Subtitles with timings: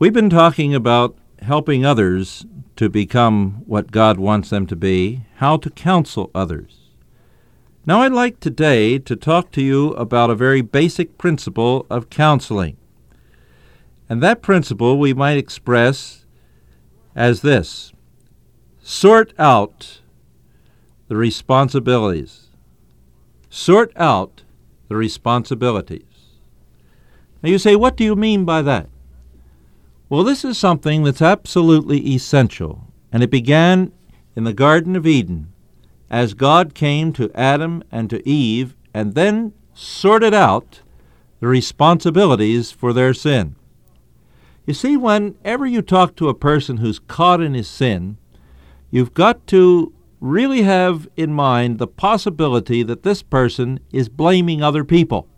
[0.00, 5.56] We've been talking about helping others to become what God wants them to be, how
[5.56, 6.92] to counsel others.
[7.84, 12.76] Now, I'd like today to talk to you about a very basic principle of counseling.
[14.08, 16.24] And that principle we might express
[17.16, 17.92] as this
[18.80, 20.00] sort out
[21.08, 22.50] the responsibilities.
[23.50, 24.44] Sort out
[24.86, 26.36] the responsibilities.
[27.42, 28.88] Now, you say, what do you mean by that?
[30.10, 33.92] Well, this is something that's absolutely essential, and it began
[34.34, 35.52] in the Garden of Eden
[36.08, 40.80] as God came to Adam and to Eve and then sorted out
[41.40, 43.56] the responsibilities for their sin.
[44.66, 48.16] You see, whenever you talk to a person who's caught in his sin,
[48.90, 54.84] you've got to really have in mind the possibility that this person is blaming other
[54.84, 55.28] people.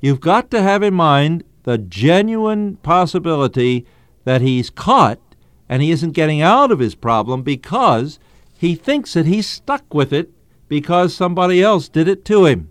[0.00, 3.84] You've got to have in mind the genuine possibility
[4.24, 5.20] that he's caught
[5.68, 8.18] and he isn't getting out of his problem because
[8.56, 10.30] he thinks that he's stuck with it
[10.66, 12.70] because somebody else did it to him.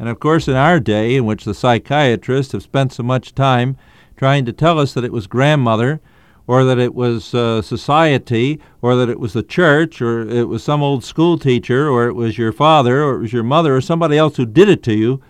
[0.00, 3.76] And of course, in our day, in which the psychiatrists have spent so much time
[4.16, 6.00] trying to tell us that it was grandmother,
[6.48, 10.64] or that it was uh, society, or that it was the church, or it was
[10.64, 13.80] some old school teacher, or it was your father, or it was your mother, or
[13.80, 15.22] somebody else who did it to you,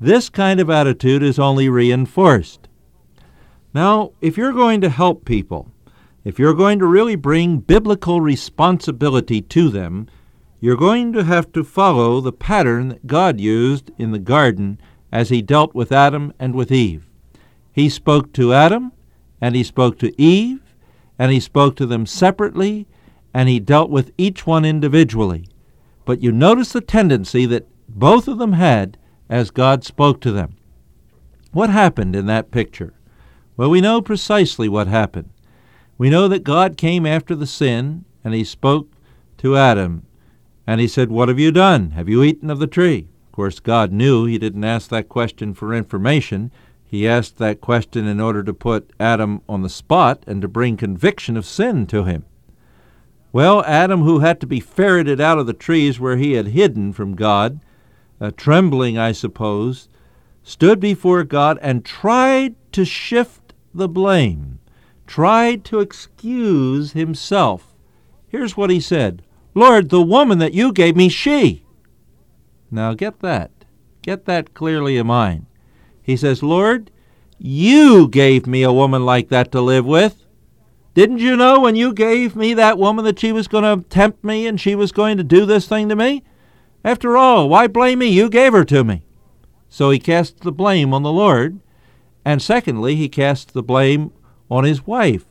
[0.00, 2.68] this kind of attitude is only reinforced.
[3.74, 5.70] Now, if you're going to help people,
[6.24, 10.08] if you're going to really bring biblical responsibility to them,
[10.60, 14.80] you're going to have to follow the pattern that God used in the garden
[15.12, 17.08] as he dealt with Adam and with Eve.
[17.72, 18.92] He spoke to Adam,
[19.40, 20.60] and he spoke to Eve,
[21.18, 22.86] and he spoke to them separately,
[23.32, 25.48] and he dealt with each one individually.
[26.04, 28.98] But you notice the tendency that both of them had
[29.28, 30.56] as God spoke to them.
[31.52, 32.94] What happened in that picture?
[33.56, 35.30] Well, we know precisely what happened.
[35.96, 38.88] We know that God came after the sin and he spoke
[39.38, 40.06] to Adam
[40.66, 41.90] and he said, What have you done?
[41.92, 43.08] Have you eaten of the tree?
[43.26, 46.50] Of course, God knew he didn't ask that question for information.
[46.84, 50.76] He asked that question in order to put Adam on the spot and to bring
[50.76, 52.24] conviction of sin to him.
[53.32, 56.92] Well, Adam, who had to be ferreted out of the trees where he had hidden
[56.92, 57.60] from God,
[58.20, 59.88] uh, trembling, I suppose,
[60.42, 64.58] stood before God and tried to shift the blame,
[65.06, 67.74] tried to excuse himself.
[68.28, 69.22] Here's what he said
[69.54, 71.64] Lord, the woman that you gave me, she.
[72.70, 73.50] Now get that.
[74.02, 75.46] Get that clearly in mind.
[76.02, 76.90] He says, Lord,
[77.38, 80.24] you gave me a woman like that to live with.
[80.94, 84.24] Didn't you know when you gave me that woman that she was going to tempt
[84.24, 86.22] me and she was going to do this thing to me?
[86.84, 88.06] After all, why blame me?
[88.06, 89.02] You gave her to me.
[89.68, 91.60] So he cast the blame on the Lord.
[92.24, 94.12] And secondly, he cast the blame
[94.50, 95.24] on his wife.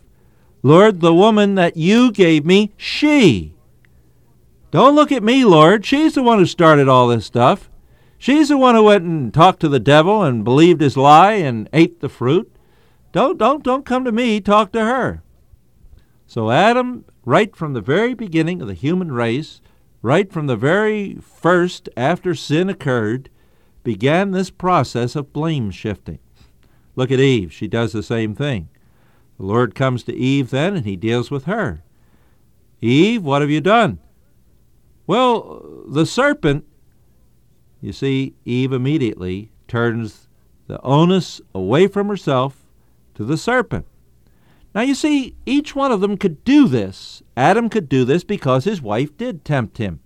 [0.63, 3.53] Lord, the woman that you gave me, she.
[4.71, 5.85] Don't look at me, Lord.
[5.85, 7.69] She's the one who started all this stuff.
[8.17, 11.69] She's the one who went and talked to the devil and believed his lie and
[11.71, 12.51] ate the fruit.
[13.11, 15.21] Don't don't don't come to me, talk to her.
[16.25, 19.61] So Adam, right from the very beginning of the human race,
[20.01, 23.29] right from the very first after sin occurred,
[23.83, 26.19] began this process of blame shifting.
[26.95, 27.53] Look at Eve.
[27.53, 28.69] She does the same thing.
[29.37, 31.83] The Lord comes to Eve then and he deals with her.
[32.81, 33.99] Eve, what have you done?
[35.05, 36.65] Well, the serpent,
[37.81, 40.27] you see, Eve immediately turns
[40.67, 42.65] the onus away from herself
[43.15, 43.85] to the serpent.
[44.75, 47.23] Now, you see, each one of them could do this.
[47.35, 49.99] Adam could do this because his wife did tempt him.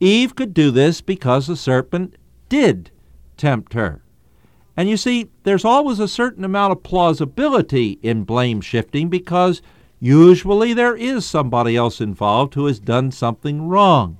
[0.00, 2.16] Eve could do this because the serpent
[2.48, 2.90] did
[3.36, 4.02] tempt her.
[4.76, 9.62] And you see, there's always a certain amount of plausibility in blame shifting because
[10.00, 14.18] usually there is somebody else involved who has done something wrong.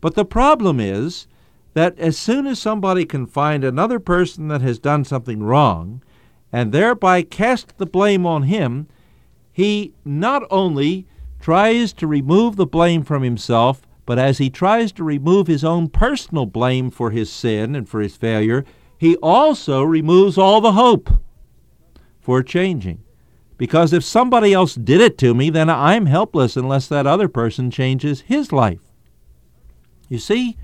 [0.00, 1.26] But the problem is
[1.74, 6.02] that as soon as somebody can find another person that has done something wrong,
[6.52, 8.86] and thereby cast the blame on him,
[9.52, 11.06] he not only
[11.40, 15.88] tries to remove the blame from himself, but as he tries to remove his own
[15.88, 18.64] personal blame for his sin and for his failure,
[18.98, 21.10] he also removes all the hope
[22.20, 23.02] for changing.
[23.56, 27.70] Because if somebody else did it to me, then I'm helpless unless that other person
[27.70, 28.80] changes his life.
[30.08, 30.56] You see,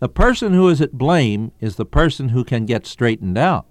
[0.00, 3.66] the person who is at blame is the person who can get straightened out.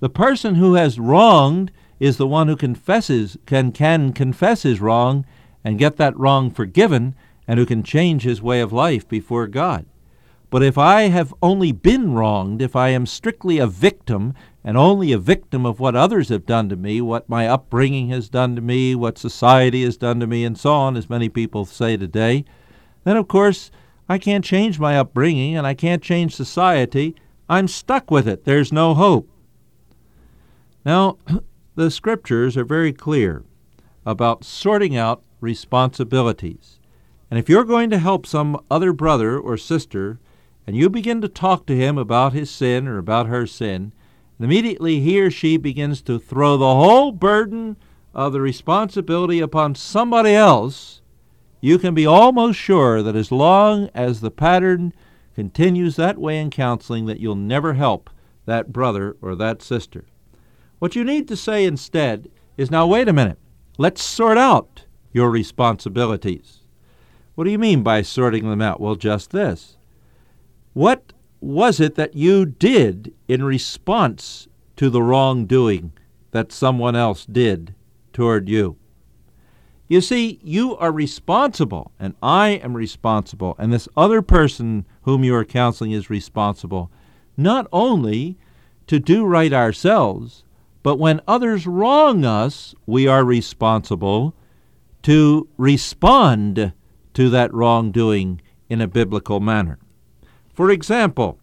[0.00, 5.26] The person who has wronged is the one who confesses can can confess his wrong
[5.62, 7.14] and get that wrong forgiven
[7.46, 9.84] and who can change his way of life before God.
[10.48, 14.32] But if I have only been wronged, if I am strictly a victim
[14.64, 18.30] and only a victim of what others have done to me, what my upbringing has
[18.30, 21.66] done to me, what society has done to me, and so on, as many people
[21.66, 22.46] say today,
[23.04, 23.70] then of course
[24.08, 27.14] I can't change my upbringing and I can't change society.
[27.50, 28.44] I'm stuck with it.
[28.44, 29.28] There's no hope.
[30.84, 31.18] Now,
[31.74, 33.44] the scriptures are very clear
[34.06, 36.78] about sorting out responsibilities.
[37.30, 40.18] And if you're going to help some other brother or sister,
[40.66, 43.92] and you begin to talk to him about his sin or about her sin,
[44.38, 47.76] and immediately he or she begins to throw the whole burden
[48.14, 51.02] of the responsibility upon somebody else,
[51.60, 54.92] you can be almost sure that as long as the pattern
[55.34, 58.10] continues that way in counseling that you'll never help
[58.46, 60.04] that brother or that sister.
[60.80, 63.38] What you need to say instead is now wait a minute.
[63.76, 66.60] Let's sort out your responsibilities.
[67.34, 68.80] What do you mean by sorting them out?
[68.80, 69.76] Well, just this.
[70.72, 75.92] What was it that you did in response to the wrongdoing
[76.30, 77.74] that someone else did
[78.14, 78.76] toward you?
[79.86, 85.34] You see, you are responsible, and I am responsible, and this other person whom you
[85.34, 86.90] are counseling is responsible,
[87.36, 88.38] not only
[88.86, 90.44] to do right ourselves,
[90.82, 94.34] but when others wrong us, we are responsible
[95.02, 96.72] to respond
[97.14, 99.78] to that wrongdoing in a biblical manner.
[100.52, 101.38] For example,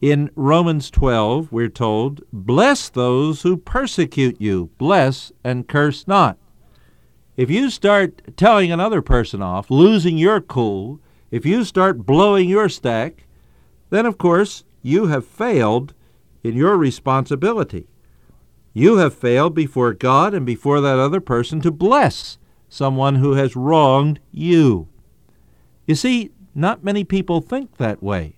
[0.00, 6.38] in Romans 12, we're told, Bless those who persecute you, bless and curse not.
[7.36, 11.00] If you start telling another person off, losing your cool,
[11.30, 13.26] if you start blowing your stack,
[13.90, 15.92] then of course you have failed
[16.42, 17.86] in your responsibility.
[18.72, 22.38] You have failed before God and before that other person to bless
[22.68, 24.88] someone who has wronged you.
[25.86, 28.36] You see, not many people think that way.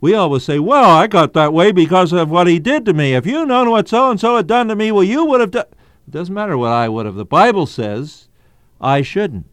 [0.00, 3.14] We always say, Well, I got that way because of what he did to me.
[3.14, 5.50] If you known what so and so had done to me, well, you would have
[5.50, 5.66] done.
[6.06, 7.14] It doesn't matter what I would have.
[7.14, 8.28] The Bible says
[8.80, 9.46] I shouldn't.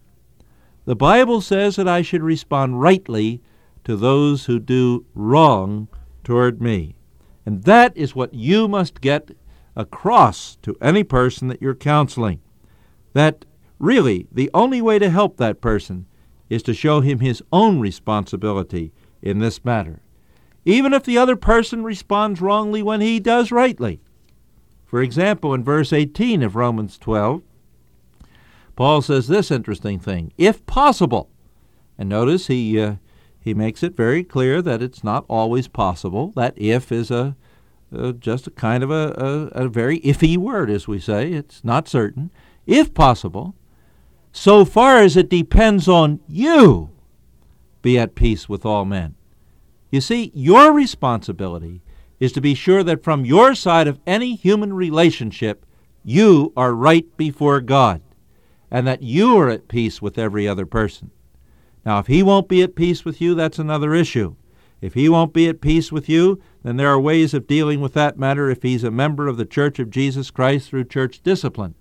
[0.86, 3.42] The Bible says that I should respond rightly
[3.84, 5.88] to those who do wrong
[6.24, 6.96] toward me.
[7.46, 9.32] And that is what you must get
[9.80, 12.42] across to any person that you're counseling.
[13.14, 13.46] That
[13.80, 16.06] really the only way to help that person
[16.50, 18.92] is to show him his own responsibility
[19.22, 20.02] in this matter,
[20.66, 24.02] even if the other person responds wrongly when he does rightly.
[24.86, 27.42] For example, in verse 18 of Romans 12,
[28.76, 31.30] Paul says this interesting thing if possible.
[31.98, 32.96] And notice he, uh,
[33.40, 36.32] he makes it very clear that it's not always possible.
[36.36, 37.36] That if is a
[37.96, 41.32] uh, just a kind of a, a, a very iffy word, as we say.
[41.32, 42.32] It's not certain.
[42.66, 43.56] If possible,
[44.32, 46.90] so far as it depends on you,
[47.82, 49.16] be at peace with all men.
[49.90, 51.82] You see, your responsibility
[52.20, 55.66] is to be sure that from your side of any human relationship,
[56.04, 58.02] you are right before God,
[58.70, 61.12] and that you are at peace with every other person.
[61.86, 64.36] Now, if he won't be at peace with you, that's another issue.
[64.82, 67.94] If he won't be at peace with you, then there are ways of dealing with
[67.94, 71.76] that matter if he's a member of the Church of Jesus Christ through church discipline.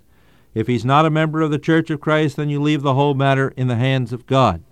[0.54, 3.14] If he's not a member of the Church of Christ, then you leave the whole
[3.14, 4.62] matter in the hands of God.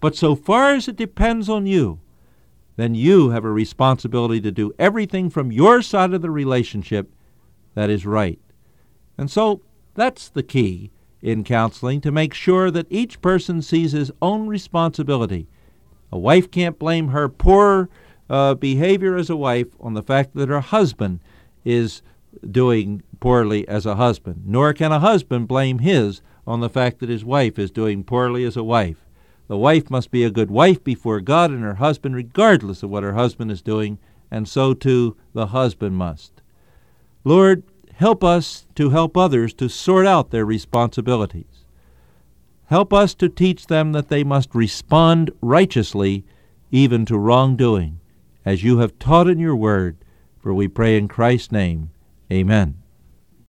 [0.00, 2.00] But so far as it depends on you,
[2.76, 7.10] then you have a responsibility to do everything from your side of the relationship
[7.74, 8.40] that is right.
[9.18, 9.60] And so
[9.94, 10.90] that's the key
[11.20, 15.48] in counseling to make sure that each person sees his own responsibility
[16.12, 17.88] a wife can't blame her poor
[18.28, 21.20] uh, behavior as a wife on the fact that her husband
[21.64, 22.02] is
[22.50, 27.08] doing poorly as a husband, nor can a husband blame his on the fact that
[27.08, 29.06] his wife is doing poorly as a wife.
[29.48, 33.02] The wife must be a good wife before God and her husband, regardless of what
[33.02, 33.98] her husband is doing,
[34.30, 36.42] and so too the husband must.
[37.24, 37.62] Lord,
[37.94, 41.51] help us to help others to sort out their responsibilities.
[42.72, 46.24] Help us to teach them that they must respond righteously
[46.70, 48.00] even to wrongdoing,
[48.46, 49.98] as you have taught in your word.
[50.38, 51.90] For we pray in Christ's name.
[52.32, 52.81] Amen.